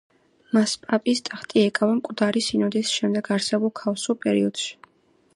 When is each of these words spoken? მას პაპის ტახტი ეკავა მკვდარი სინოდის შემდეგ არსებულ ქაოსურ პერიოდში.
მას 0.57 0.71
პაპის 0.85 1.19
ტახტი 1.27 1.59
ეკავა 1.65 1.97
მკვდარი 1.97 2.43
სინოდის 2.45 2.93
შემდეგ 3.01 3.29
არსებულ 3.35 3.73
ქაოსურ 3.81 4.17
პერიოდში. 4.25 4.73